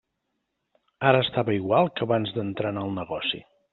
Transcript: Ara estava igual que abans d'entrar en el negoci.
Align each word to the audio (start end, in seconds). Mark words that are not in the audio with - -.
Ara 1.09 1.19
estava 1.27 1.55
igual 1.57 1.91
que 1.99 2.07
abans 2.07 2.33
d'entrar 2.39 2.73
en 2.77 2.81
el 2.85 2.93
negoci. 2.97 3.43